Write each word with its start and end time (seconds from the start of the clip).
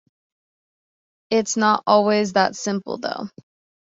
It's 1.29 1.55
not 1.55 1.83
always 1.85 2.33
that 2.33 2.55
simple, 2.55 2.97
though. 2.97 3.29